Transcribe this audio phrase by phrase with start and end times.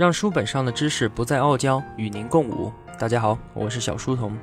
[0.00, 2.72] 让书本上的知识不再傲娇，与您共舞。
[2.98, 4.34] 大家好，我是小书童。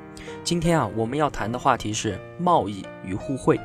[0.43, 3.59] 今天啊，我们要谈的话题是贸易与互惠。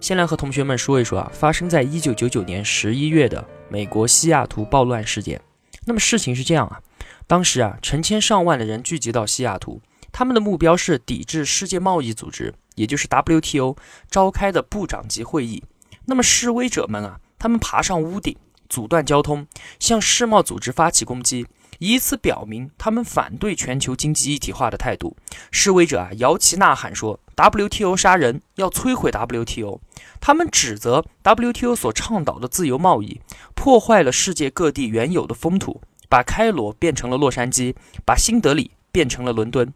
[0.00, 5.40] 先来和同学们说一说啊，发生在一九九九年十一月的美国西雅图暴乱事件。
[5.84, 6.80] 那么事情是这样啊，
[7.28, 13.76] 当时啊，成千上万的人聚集到西雅图，他们的目标是抵制世界贸易组织，也就是 WTO
[14.10, 15.62] 召开的部长级会议。
[16.06, 18.36] 那么示威者们啊，他们爬上屋顶。
[18.68, 19.46] 阻断交通，
[19.78, 21.46] 向世贸组织发起攻击，
[21.78, 25.16] 以此表明他们反对全球经济一体化的态度。
[25.50, 29.80] 示威者啊，摇旗呐喊说：“WTO 杀人，要摧毁 WTO。”
[30.20, 33.20] 他们指责 WTO 所倡导的自由贸易
[33.54, 39.72] 破坏了世界各地原有的风土，把开罗变成了洛杉矶，把新德里变成了伦敦，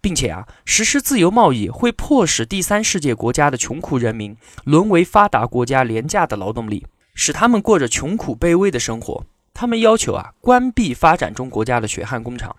[0.00, 6.86] 并且啊，实施自由贸易会迫使第三世界国家的穷苦人民沦为发达国家廉价的劳动力。
[7.16, 9.24] 使他们过着穷苦卑微的生活。
[9.52, 12.54] 他们要求啊，关闭发展中国家的血汗工厂。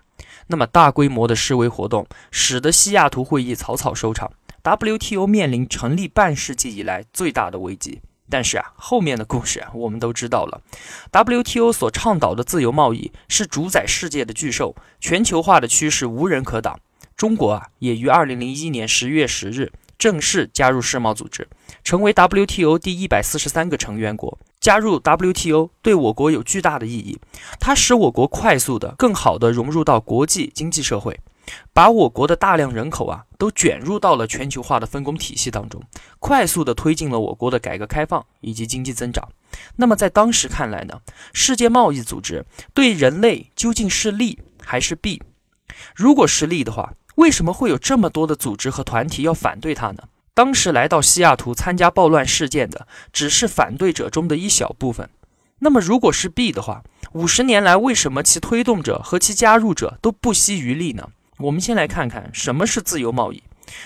[0.48, 4.32] 那么大规模的示威活动，使得西雅图会议草草收场。
[4.62, 8.00] WTO 面临成立半世纪以来最大的危机。
[8.28, 10.60] 但是啊，后面的故事啊，我们都知道了。
[11.12, 16.78] WTO 所倡导的自由贸易是主宰世界的巨兽，全球化的趋势无人可挡。
[17.16, 21.48] 中国啊，也于2001年10月10日正式加入世贸组织，
[21.82, 24.38] 成为 WTO 第一百四十三个成员国。
[24.60, 27.18] 加入 WTO 对我国有巨大的意义，
[27.60, 31.20] 它使我国快速的、更好的融入到国际经济社会，
[31.72, 35.80] 把我国的大量人口啊都卷入到了全球化的分工体系当中，
[36.18, 39.28] 快速的推进了我国的改革开放以及经济增长。
[39.76, 41.00] 那么在当时看来呢，
[41.32, 45.22] 世界贸易组织对人类究竟是利还是弊？
[45.94, 50.04] 如果是利的话，为什么会有这么多的组织和团体要反对它呢？
[50.34, 55.10] 当时来到西雅图参加暴乱事件的只是反对者中的一小部分。
[55.58, 61.08] 那么，如果是 B 的话，五十年来为什么其推动者和其加入者都不惜余力呢？
[61.38, 63.42] 我们先来看看什么是自由贸易。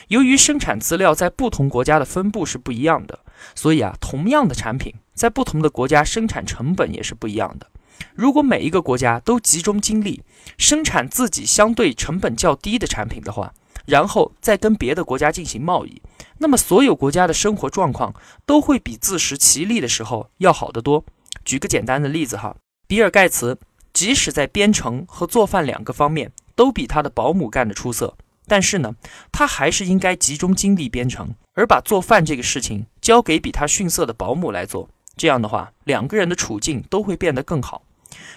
[0.09, 3.21] 由于生产资料在不同国家的分布是不一样的，
[3.55, 7.67] 所以啊，同样的产品在不同的国家生产成本也是不一样的。
[8.15, 10.23] 如果每一个国家都集中精力
[10.59, 13.53] 生产自己相对成本较低的产品的话，
[13.87, 16.01] 然后再跟别的国家进行贸易。
[16.39, 18.15] 那么，所有国家的生活状况
[18.47, 21.05] 都会比自食其力的时候要好得多。
[21.45, 23.59] 举个简单的例子哈，比尔盖茨
[23.93, 28.95] 即使在编程和做饭两个方面都比他的保姆干得出色，但是呢，
[29.31, 34.89] 他还是应该集中精力编程，而把做饭这个事情交给比他逊色的保姆来做。
[35.17, 37.83] 这样的话，两个人的处境都会变得更好。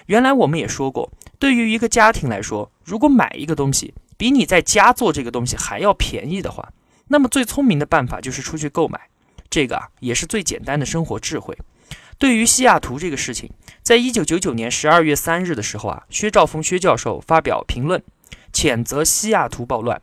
[0.08, 6.72] 原来我们也说过，对于一个家庭来说，如果买一个东西比你在家做这个东西还要便宜的话，
[7.08, 9.00] 那么最聪明的办法就是出去购买，
[9.50, 11.58] 这个啊也是最简单的生活智慧。
[12.18, 13.52] 对于西雅图这个事情，
[13.84, 18.02] 在一九九九年十二月三日的时候啊，薛兆丰薛教授发表评论，
[18.54, 20.02] 谴责西雅图暴乱。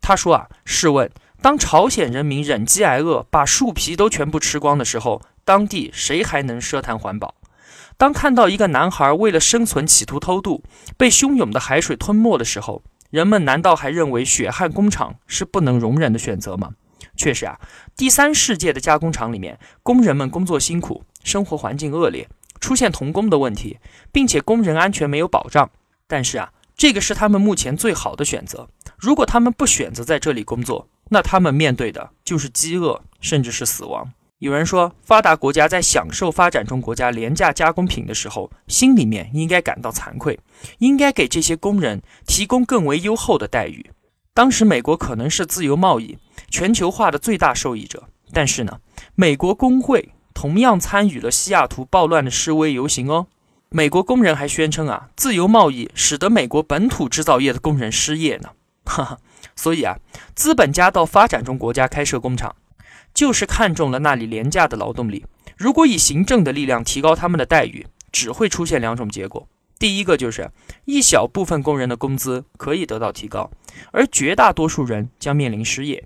[0.00, 1.10] 他说啊，试问，
[1.42, 7.34] 当朝鲜人民忍饥挨饿，把树皮都全部吃光的时候，当地谁还能奢谈环保？
[7.98, 10.62] 当看到一个男孩为了生存企图偷渡，
[10.96, 12.80] 被汹涌的海水吞没的时候？
[13.10, 16.70] 人们难道还认为血汗工厂是不能容忍的选择吗？
[17.16, 17.58] 确实啊，
[17.96, 22.28] 第三世界的加工厂里面，工人们工作辛苦，生活环境恶劣，
[22.60, 23.78] 出现童工的问题，
[24.12, 25.68] 并且工人安全没有保障。
[26.06, 28.68] 但是啊，这个是他们目前最好的选择。
[28.96, 34.12] 如果他们不选择在这里工作，那他们面对的就是饥饿，甚至是死亡。
[34.38, 40.38] 有人说，发达国家在享受发展中国家廉价加工品的时候，心里面应该感到惭愧，
[40.78, 43.90] 应该给这些工人提供更为优厚的待遇。
[44.32, 46.16] 当时，美国可能是自由贸易
[46.48, 48.78] 全球化的最大受益者，但是呢，
[49.16, 53.26] 美国工会同样参与了西雅图暴乱的示威游行哦。
[53.70, 58.50] 美国工人还宣称啊，自由贸易使得美国本土制造业的工人失业呢。
[58.84, 59.18] 哈哈，
[59.56, 59.98] 所以啊，
[60.36, 62.54] 资本家到发展中国家开设工厂。
[63.14, 65.24] 就是看中了那里廉价的劳动力。
[65.56, 69.48] 如果以行政的力量提高他们的待遇，只会出现两种结果：
[69.78, 70.50] 第一个就是
[70.84, 73.50] 一小部分工人的工资可以得到提高，
[73.90, 76.04] 而绝大多数人将面临失业；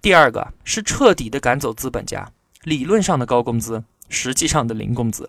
[0.00, 2.30] 第二个是彻底的赶走资本家，
[2.62, 5.28] 理论上的高工资，实际上的零工资。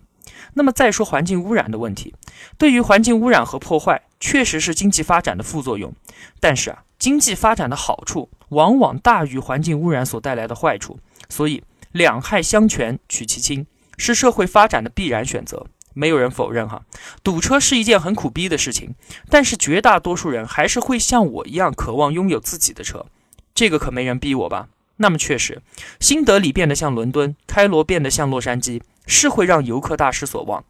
[0.54, 2.14] 那么再说环境污染的问题，
[2.58, 5.94] 对于环境污染和破坏，确实是经济发展的副作用。
[6.40, 11.00] 但是啊，经济发展的好处往往大于环境污染所带来的坏处。
[11.34, 13.66] 所以，两害相权取其轻
[13.98, 15.66] 是社会发展的必然选择，
[15.96, 16.84] 没有人否认哈。
[17.24, 18.94] 堵车是一件很苦逼的事情，
[19.32, 23.08] 但是绝大多数人还是会像我一样渴望拥有自己的车，
[23.56, 24.68] 这个可没人逼我吧？
[24.98, 25.64] 那么确实，
[26.00, 30.64] 新德里变得像伦敦，开罗变得像洛杉矶，是会让游客大失所望。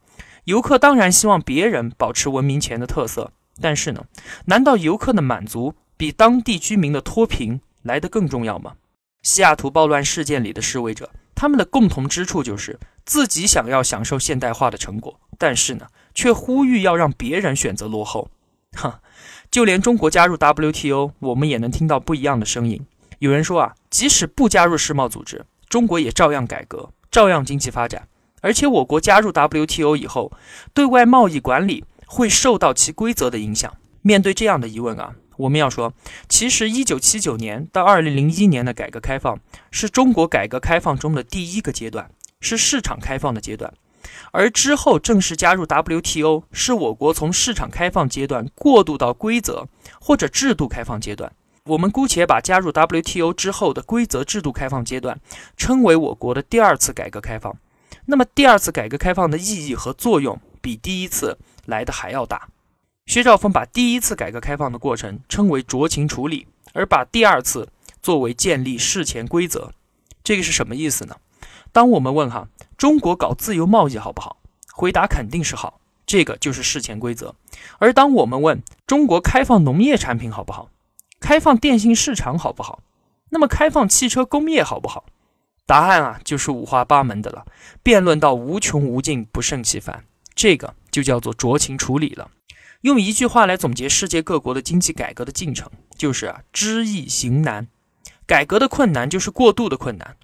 [0.46, 4.06] 游客当然希望别人保持文明前的特色，但是呢，
[4.46, 8.76] 难道游客的满足比当地居民的脱贫来得更重要吗？
[9.24, 18.30] 西雅图暴乱事件里的示威者，他们的共同之处就是自己想要享受现代化的成果，但是呢，却呼吁要让别人选择落后。
[18.74, 19.00] 哈，
[19.50, 22.86] 就连中国加入 WTO，我们也能听到不一样的声音。
[23.20, 28.08] 有人说啊，即使不加入世贸组织，中国也照样改革，照样经济发展。
[28.42, 30.34] 而且我国加入 WTO 以后，
[30.74, 33.74] 对外贸易管理会受到其规则的影响。
[34.02, 35.94] 面对这样的疑问啊，我们要说，
[36.30, 39.40] 其实1979年到2001年的改革开放
[39.72, 42.10] 是中国改革开放中的第一个阶段，
[42.40, 43.74] 是市场开放的阶段。
[44.32, 49.68] 而之后正式加入 WTO，是我国从市场开放阶段过渡到规则
[50.00, 51.32] 或者制度开放阶段。
[51.66, 55.18] 我们姑且把加入 WTO 之后的规则制度开放阶段
[55.56, 57.56] 称为我国的第二次改革开放。
[58.06, 62.50] 那么，第二次改革开放的意义和作用比第一次来的还要大。
[63.06, 67.70] 薛兆丰把第一次改革开放的过程称为酌情处理，而把第二次
[68.02, 69.74] 作为建立事前规则。
[70.24, 71.18] 这个是什么意思呢？
[71.72, 72.48] 当我们问哈
[72.78, 74.38] 中国搞自由贸易好不好？
[74.72, 77.36] 回答肯定是好，这个就是事前规则。
[77.78, 80.70] 而当我们问中国开放农业产品好不好？
[81.20, 82.80] 开放电信市场好不好？
[83.30, 85.06] 那么开放汽车工业好不好？
[85.66, 87.46] 答案啊就是五花八门的了，
[87.82, 90.06] 辩论到无穷无尽，不胜其烦。
[90.34, 92.32] 这个就叫做酌情处理了。
[92.84, 97.68] 用一句话来总结世界各国的经济改革的进程，就是啊知易行难。
[98.28, 100.18] 改革的困难就是过度的困难。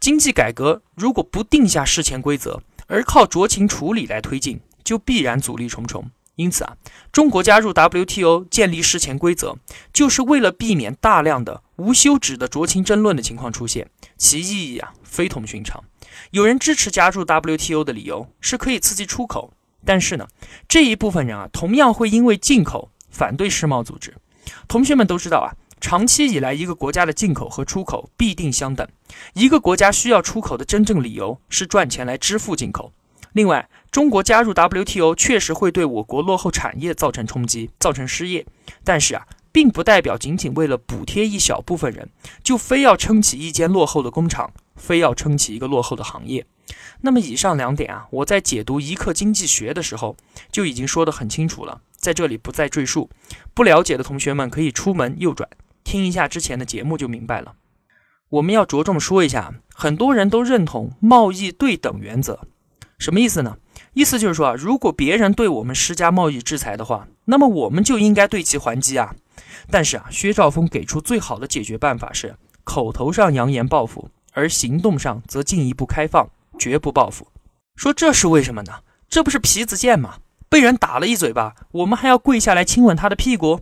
[0.00, 6.10] 经济改革如果不定下事前规则，而靠酌情处理来推进，就必然阻力重重。
[6.36, 6.78] 因此啊，
[7.12, 9.58] 中国加入 WTO 建立事前规则，
[9.92, 15.84] 就是为了避免大量的无休止的酌情争论的情况出现，其意义啊非同寻常。
[16.30, 19.52] 有人支持加入 WTO 的理由是可以刺激出口，
[19.86, 20.28] 但是呢，
[20.68, 24.14] 这一部分人啊同样会因为进口反对世贸组织。
[24.68, 25.56] 同学们都知道啊。
[25.78, 28.88] 长期以来，一个国家的进口和出口必定相等。
[29.34, 32.92] 一个国家需要出口的真正理由是赚钱来支付进口。
[33.34, 38.46] 另外，中国加入 WTO 确实会对我国落后产业造成冲击，造成失业。
[38.84, 42.08] 但是啊，并不代表仅仅为了补贴一小部分人，
[42.42, 46.46] 就非要撑起一间落后的工厂，非要撑起一个落后的行业。
[47.00, 50.16] 那么，以上两点啊，我在解读一课经济学的时候
[50.50, 53.08] 就已经说得很清楚了，在这里不再赘述。
[53.54, 55.48] 不了解的同学们可以出门右转。
[55.84, 57.54] 听一下之前的节目就明白了。
[58.28, 62.40] 我们要着重说一下，很多人都认同贸易对等原则，
[62.98, 63.58] 什么意思呢？
[63.92, 69.14] 意思就是说啊，如果别人对我们施加贸易制裁的话，那么我们就应该对其还击啊。
[69.70, 72.34] 但是啊，薛兆丰给出最好的解决办法是，
[72.64, 76.28] 口头上扬言报复，而行动上则进一步开放，
[76.58, 77.26] 绝不报复。
[77.76, 78.72] 说这是为什么呢？
[79.08, 80.16] 这不是皮子贱吗？
[80.48, 83.60] 被人打了一嘴巴，我们还要跪下来亲吻他的屁股？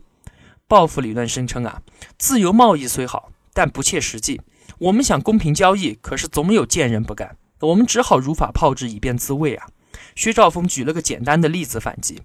[0.68, 1.82] 报复理论声称啊，
[2.18, 4.40] 自由贸易虽好，但不切实际。
[4.78, 9.66] 我们想公平交易，可是总有贱人不干，我们只好如法炮制，以便自卫啊。
[10.14, 12.22] 薛兆丰举了个简单的例子反击：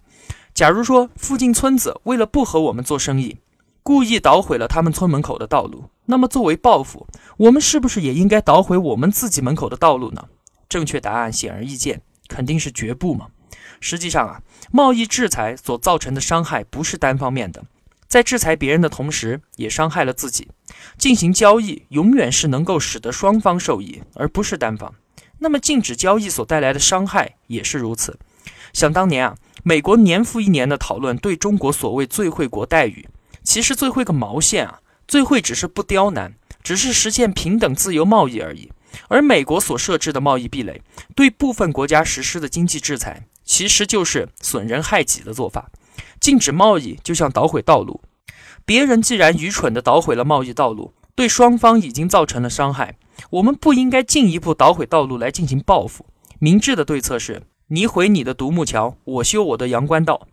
[0.54, 3.38] 假如说附近村子为了不和我们做生意，
[3.84, 7.08] 故意捣毁了他们村门口的道路，那么作为报复，
[7.38, 10.28] 我们是不是也应该捣毁我们自己门口的道路呢？
[10.70, 13.28] 正确答案显而易见，肯定是绝不嘛。
[13.82, 17.64] 实际上啊，贸易制裁所造成的伤害不是单方面的。
[18.08, 20.48] 在制裁别人的同时，也伤害了自己。
[20.98, 24.94] 进行交易永远是能够使得双方受益，而不是单方。
[25.40, 28.18] 那么，禁止交易所带来的伤害也是如此。
[28.74, 33.08] 想当年啊，美国年复一年的讨论对中国所谓最惠国待遇，
[33.44, 34.80] 其实最惠个毛线啊！
[35.08, 38.72] 最惠只是不刁难，只是实现平等自由贸易而已。
[39.08, 40.82] 而美国所设置的贸易壁垒，
[41.16, 45.72] 对部分国家实施的经济制裁，其实就是损人害己的做法。
[46.20, 48.02] 禁止贸易就像捣毁道路，
[48.66, 52.98] 别人既然愚蠢地捣毁了贸易道路，对双方已经造成了伤害，
[53.32, 56.06] 我们不应该进一步捣毁道路来进行报复。
[56.40, 60.28] 明智的对策是：你毁你的独木桥，我修我的阳关道。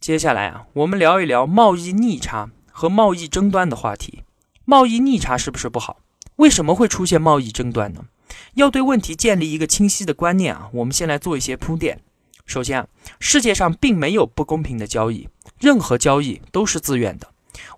[0.00, 4.22] 接下来啊，我们聊一聊贸易逆差和贸易争端的话题。
[4.64, 6.01] 贸易逆差是不是不好？
[6.42, 8.06] 为什么会出现贸易争端呢？
[8.54, 12.00] 要对问题建立一个清晰的观念啊，我们先来做一些铺垫。
[12.44, 12.88] 首先啊，
[13.20, 15.28] 世界上并没有不公平的交易，
[15.60, 17.28] 任何交易都是自愿的。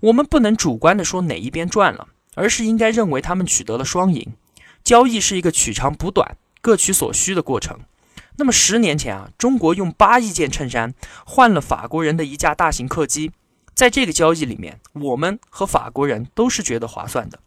[0.01, 4.33] 我们不能主观的说哪一边赚了，而是应该认为他们取得了双赢。
[4.83, 7.81] 交易是一个取长补短、各取所需的过程。
[8.37, 10.95] 那么十年前啊，中国用八亿件衬衫
[11.27, 13.31] 换了法国人的一架大型客机，
[13.75, 17.39] 在这个交易里面，我们和法国人都是觉得划算的。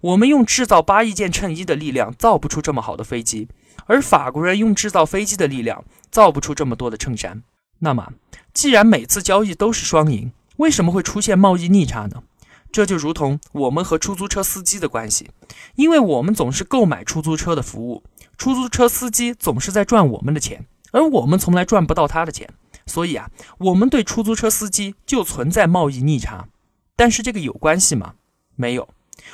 [0.00, 3.48] 我们用制造八亿件衬衣的力量造不出这么好的飞机。
[3.86, 7.42] 而法国人用制造飞机的力量造不出这么多的衬衫。
[7.80, 8.12] 那么，
[8.54, 12.22] 既然每次交易都是双赢，为什么会出现贸易逆差呢？
[12.70, 15.28] 这就如同我们和出租车司机的关系，
[15.74, 18.04] 因为我们总是购买出租车的服务，
[18.38, 22.48] 出租车司机总是在赚我们的钱，而我们从来赚不到他的钱，
[22.86, 26.46] 所以啊，我们对出租车司机就存在贸易逆差。
[26.94, 28.14] 但是这个有关系吗？
[28.54, 28.88] 没有。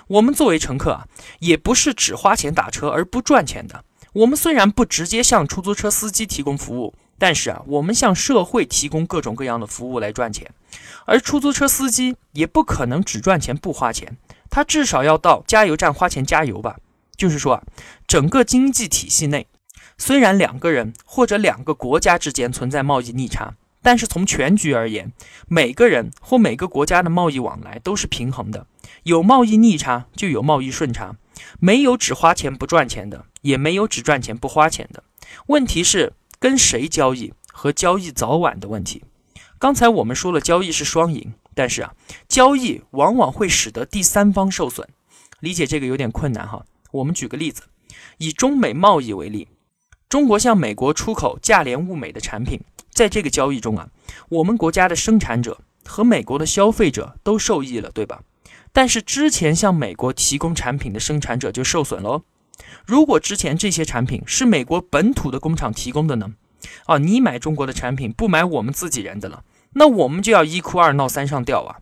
[0.09, 1.09] 我们作为乘客啊，
[1.41, 3.85] 也不是只花钱打车而不赚钱的。
[4.13, 6.95] 我们虽然不直接向出租车司机提供服务。
[7.21, 10.49] 但是啊，我们向社会提供各种各样的服务来赚钱，
[11.05, 14.17] 而出租车司机也不可能只赚钱不花钱，
[14.49, 16.77] 他至少要到加油站花钱加油吧。
[17.17, 17.65] 就是说啊，
[18.07, 19.49] 整个经济体系内，
[19.99, 25.13] 虽然两个人或者两个国家之间存在贸易逆差，但是从全局而言，
[25.49, 28.65] 每个人或每个国家的贸易往来都是平衡的。
[29.05, 31.17] 有贸易逆差就有贸易顺差，
[31.59, 35.03] 没有只花钱不赚钱的，也没有只赚钱不花钱的。
[35.47, 36.15] 问题是。
[36.41, 39.03] 跟谁交易和交易早晚的问题。
[39.59, 41.95] 刚才我们说了，交易是双赢，但是啊，
[42.29, 44.89] 交易往往会使得第三方受损。
[45.41, 46.65] 理解这个有点困难哈。
[46.93, 47.63] 我们举个例子，
[48.19, 49.49] 以中美贸易为例，
[50.09, 52.61] 中国向美国出口价廉物美的产品，
[52.93, 53.89] 在这个交易中啊，
[54.29, 58.23] 我们国家的生产者和美国的消费者都受益了，对吧？
[58.73, 62.23] 但是之前向美国提供产品的生产者就受损喽。
[62.85, 66.35] 如果之前这些产品是美国本土的工厂提供的呢？
[66.87, 69.45] 啊，你买中国的产品，不买我们自己人的了，
[69.75, 71.79] 那我们就要一哭二闹三上吊啊！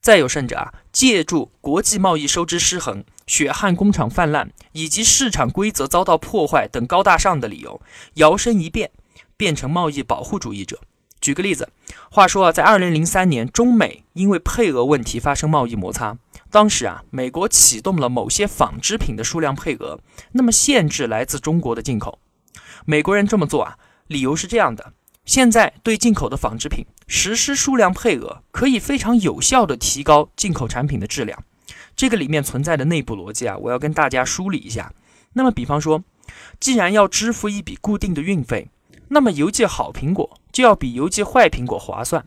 [0.00, 7.82] 再有甚者啊，借助国际贸易收支失衡、血汗工厂泛滥以及市场规则遭到破坏等高大上的理由，
[8.14, 8.92] 摇身一变，
[9.36, 10.78] 变成贸易保护主义者。
[11.20, 11.68] 举个例子，
[12.10, 16.16] 话说啊，在二零零三年，中美因为配额问题发生贸易摩擦。
[16.50, 19.98] 当时啊，美国启动了某些纺织品的数量配额，
[20.32, 22.18] 那么限制来自中国的进口。
[22.84, 23.78] 美国人这么做啊，
[24.08, 24.92] 理由是这样的：
[25.24, 31.42] 现在对进口的纺织品实施数量配额，可以非常有效地提高进口产品的质量。
[31.94, 34.92] 这个里面存在的内部逻辑啊，我要跟大家梳理一下。
[35.34, 36.02] 那么，比方说，
[36.58, 38.68] 既然要支付一笔固定的运费，
[39.08, 42.24] 那么邮寄好苹果就要比邮寄坏苹果划算。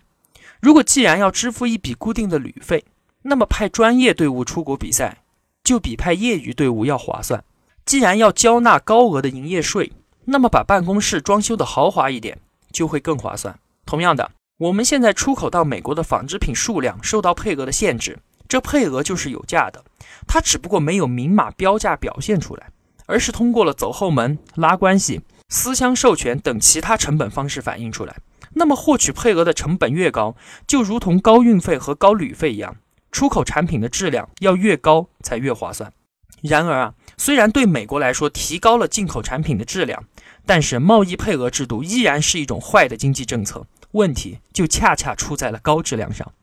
[0.62, 2.86] 如果既然要支付一笔固定的旅费，
[3.24, 5.24] 那么派专业队伍出国比赛，
[5.63, 7.44] 就比派业余队伍要划算。
[7.86, 9.92] 既然要交纳高额的营业税，
[10.25, 12.39] 那么把办公室装修的豪华一点
[12.72, 13.58] 就会更划算。
[13.86, 19.84] 同样的，我们现在出口到美国的纺织品数量受到配额的限制，这配额就是有价的，
[20.27, 22.70] 它只不过没有明码标价表现出来，
[23.06, 28.15] 而是通过了走后门、拉关系、私相授权等其他成本方式反映出来。
[28.53, 30.36] 那么获取配额的成本越高，
[30.68, 32.75] 就如同高运费和高旅费一样。
[33.13, 35.93] 出口产品的质量要越高才越划算。
[36.41, 40.03] 然而啊，虽然对美国来说提高了进口产品的质量，
[40.46, 43.65] 但是贸易配额制度依然是一种坏的经济政策。
[43.91, 46.34] 问题就恰恰出在了高质量上。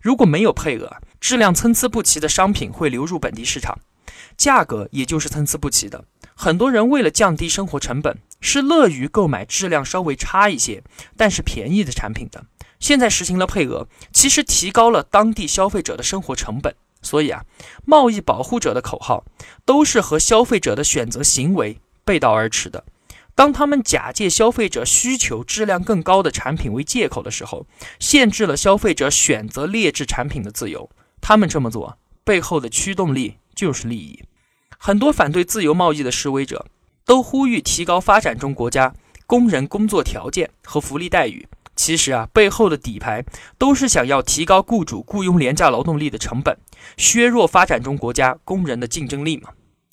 [0.00, 3.78] 如果没有配额，质量参差不齐的商品会流入本地市场，
[4.36, 6.04] 价格也就是参差不齐的。
[6.34, 10.82] 很多人为了降低生活成本，是乐于购买质量稍微差一些，
[11.16, 12.46] 但是便宜的产品的。
[12.84, 16.74] 现在实行了配额，其实提高了当地消费者的生活成本。
[17.00, 17.42] 所以啊，
[17.86, 19.24] 贸易保护者的口号
[19.64, 22.84] 都是和消费者的选择行为背道而驰的。
[23.34, 27.66] 当他们假借消费者需求质量更高的产品为借口的时候，
[27.98, 30.90] 限制了消费者选择劣质产品的自由。
[31.22, 34.22] 他们这么做背后的驱动力就是利益。
[34.76, 36.66] 很多反对自由贸易的示威者
[37.06, 41.48] 都呼吁提高发展中国家工人工作条件和福利待遇。
[41.76, 43.24] 其实啊，背后的底牌
[43.58, 46.56] 都是想要提高雇主雇佣廉价劳动力的成本，
[46.96, 49.50] 削弱发展中国家工人的竞争力嘛。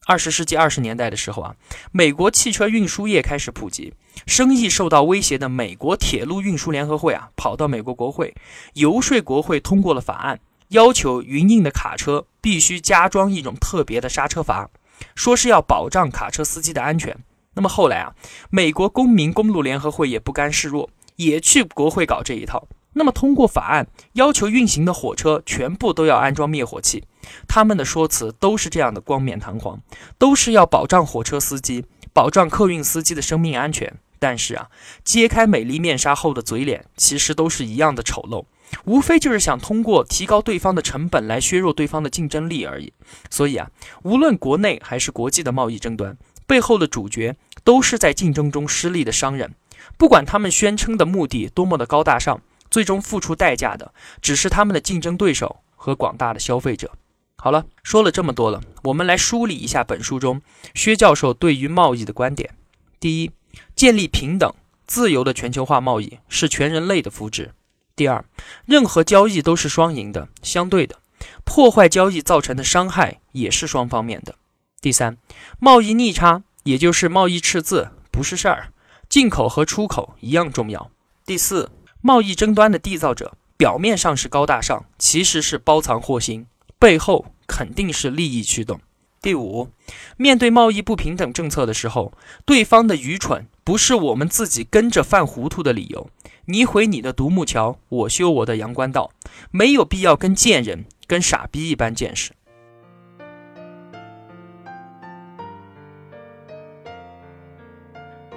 [0.07, 1.55] 二十世纪二十年代的时候啊，
[1.91, 3.93] 美国汽车运输业开始普及，
[4.25, 8.33] 生意受到威胁的美国铁路运输联合会啊，跑到美国国会
[8.73, 14.69] 游说国会通过了法案，要求营运的卡车必须加装一种特别的刹车阀，
[15.15, 17.15] 说是要保障卡车司机的安全。
[17.53, 18.13] 那么后来啊，
[18.49, 20.89] 美国公民公路联合会也不甘示弱。
[21.23, 27.03] 也去国会搞这一套，那么通过法案要求运行的火车全部都要安装灭火器，
[27.47, 29.81] 他们的说辞都是这样的冠冕堂皇，
[30.17, 33.93] 都是要保障火车司机、保障客运司机的生命安全。
[34.19, 34.69] 但是啊，
[35.03, 38.45] 揭开美丽面纱后的嘴脸其实都是一样的丑陋，
[38.85, 42.93] 无非就是想通过提高对方的成本来削弱对方的竞争力而已。
[43.31, 43.71] 所以啊，
[44.03, 49.55] 无论国内还是国际的贸易争端，背后的主角都是在竞争中失利的商人。
[49.97, 56.91] 不管他们宣称的目的多么的高大上，最终付出代价的只是他们的竞争对手和广大的消费者。
[57.37, 60.41] 好了，说了这么多了，我们来梳理一下本书中
[60.75, 62.55] 薛教授对于贸易的观点。
[62.99, 63.31] 第一，
[63.75, 64.53] 建立平等、
[64.85, 67.49] 自由的全球化贸易是全人类的福祉。
[67.95, 68.23] 第二，
[68.65, 70.99] 任何交易都是双赢的、相对的，
[71.43, 74.35] 破坏交易造成的伤害也是双方面的。
[74.79, 75.17] 第三，
[75.59, 78.71] 贸易逆差，也就是贸易赤字，不是事儿，
[79.11, 80.89] 进口和出口一样重要。
[81.25, 86.47] 第四，贸易争端的缔造者，表面上是高大上，其实是包藏祸心，
[86.79, 88.79] 背后肯定是利益驱动。
[89.21, 89.67] 第五，
[90.15, 92.13] 面对贸易不平等政策的时候，
[92.45, 96.09] 对方的愚蠢不是我们自己跟着犯糊涂的理由。
[96.45, 99.11] 你毁你的独木桥，我修我的阳关道，
[99.51, 102.31] 没有必要跟贱人、跟傻逼一般见识。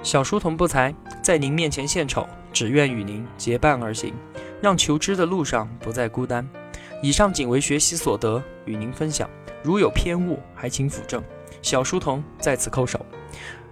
[0.05, 0.93] 小书童不才，
[1.23, 4.13] 在您面前献丑，只愿与您结伴而行，
[4.61, 6.47] 让求知的路上不再孤单。
[7.01, 9.27] 以上仅为学习所得，与您分享。
[9.63, 11.23] 如有偏误，还请斧正。
[11.63, 13.03] 小书童在此叩首。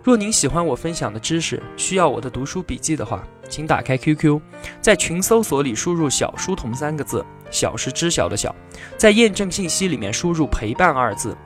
[0.01, 4.41] 若您喜欢我分享的知识，需要我的读书笔记的话，请打开 QQ，
[4.81, 8.55] 在群搜索里输入“小书童”三个字，小是知晓的小，
[8.97, 11.37] 在验证信息里面输入“陪伴”二字。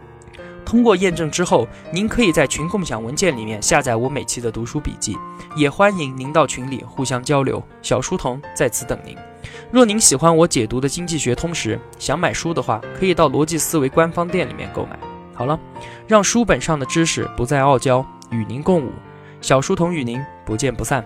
[0.67, 5.15] 通过验证之后，您可以在群共享文件里面下载我每期的读书笔记，
[5.55, 7.63] 也欢迎您到群里互相交流。
[7.81, 9.15] 小书童在此等您。
[9.71, 14.99] 若您喜欢我解读的经济学通识，想买书的话，可以到逻辑思维官方店里面购买。
[15.33, 15.57] 好了，
[16.05, 18.91] 让书本上的知识不再傲娇，与您共舞。
[19.39, 21.01] 小书童与您不见不散。